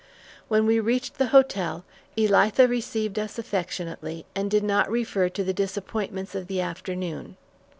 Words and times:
When 0.47 0.65
we 0.65 0.79
reached 0.79 1.19
the 1.19 1.27
hotel, 1.27 1.85
Elitha 2.17 2.67
received 2.67 3.19
us 3.19 3.37
affectionately, 3.37 4.25
and 4.33 4.49
did 4.49 4.63
not 4.63 4.89
refer 4.89 5.29
to 5.29 5.43
the 5.43 5.53
disappointments 5.53 6.33
of 6.33 6.47
the 6.47 6.59
afternoon. 6.59 7.37